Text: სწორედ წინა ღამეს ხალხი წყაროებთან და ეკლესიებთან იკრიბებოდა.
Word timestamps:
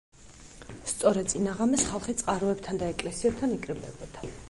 სწორედ 0.91 1.29
წინა 1.35 1.53
ღამეს 1.61 1.85
ხალხი 1.91 2.17
წყაროებთან 2.25 2.83
და 2.83 2.91
ეკლესიებთან 2.97 3.59
იკრიბებოდა. 3.61 4.31